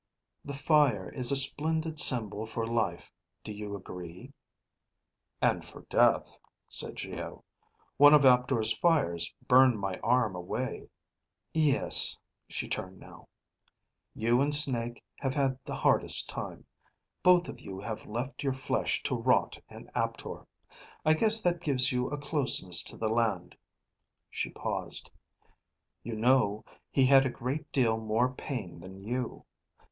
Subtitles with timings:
[0.43, 3.11] "The fire is a splendid symbol for life,
[3.43, 4.33] do you agree?"
[5.43, 7.43] "And for death," said Geo.
[7.97, 10.89] "One of Aptor's fires burned my arm away."
[11.53, 12.17] "Yes,"
[12.47, 13.27] she turned now.
[14.15, 16.65] "You and Snake have had the hardest time.
[17.21, 20.47] Both of you have left your flesh to rot in Aptor.
[21.05, 23.55] I guess that gives you a closeness to the land."
[24.31, 25.11] She paused.
[26.01, 29.45] "You know, he had a great deal more pain than you.